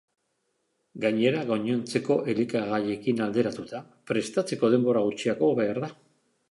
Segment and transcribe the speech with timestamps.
[1.03, 5.95] Gainera, gainontzeko elikagaiekin alderatuta, prestatzeko denbora gutxiago behar da.